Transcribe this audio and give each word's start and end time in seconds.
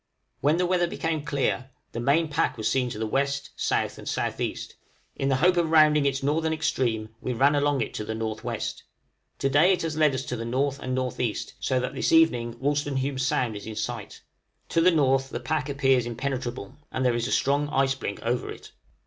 When 0.39 0.57
the 0.57 0.65
weather 0.65 0.87
became 0.87 1.23
clear, 1.23 1.69
the 1.91 1.99
main 1.99 2.27
pack 2.27 2.57
was 2.57 2.67
seen 2.67 2.89
to 2.89 2.97
the 2.97 3.05
W., 3.05 3.23
S., 3.23 3.51
and 3.71 4.07
S.E.; 4.07 4.57
in 5.15 5.29
the 5.29 5.35
hope 5.35 5.57
of 5.57 5.69
rounding 5.69 6.07
its 6.07 6.23
northern 6.23 6.51
extreme 6.53 7.09
we 7.21 7.33
ran 7.33 7.53
along 7.53 7.81
it 7.81 7.93
to 7.93 8.03
the 8.03 8.13
N.W. 8.15 8.35
To 9.37 9.47
day 9.49 9.71
it 9.73 9.83
has 9.83 9.95
led 9.97 10.15
us 10.15 10.23
to 10.25 10.35
the 10.35 10.41
N. 10.41 10.55
and 10.55 10.97
N.E., 10.97 11.35
so 11.59 11.79
that 11.79 11.93
this 11.93 12.11
evening 12.11 12.55
Wolstenholme 12.57 13.19
Sound 13.19 13.55
is 13.55 13.67
in 13.67 13.75
sight. 13.75 14.23
To 14.69 14.81
the 14.81 14.89
N. 14.89 15.19
the 15.29 15.39
pack 15.39 15.69
appears 15.69 16.07
impenetrable, 16.07 16.77
and 16.91 17.05
there 17.05 17.13
is 17.13 17.27
a 17.27 17.31
strong 17.31 17.69
ice 17.69 17.93
blink 17.93 18.19
over 18.23 18.49
it. 18.49 18.71